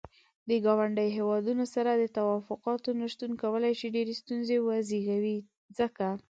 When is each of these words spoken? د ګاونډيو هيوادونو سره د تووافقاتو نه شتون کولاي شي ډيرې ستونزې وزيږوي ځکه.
د 0.49 0.51
ګاونډيو 0.65 1.15
هيوادونو 1.17 1.65
سره 1.75 1.91
د 1.95 2.03
تووافقاتو 2.15 2.89
نه 2.99 3.07
شتون 3.13 3.31
کولاي 3.43 3.73
شي 3.79 3.87
ډيرې 3.95 4.13
ستونزې 4.21 4.57
وزيږوي 4.61 5.37
ځکه. 5.77 6.07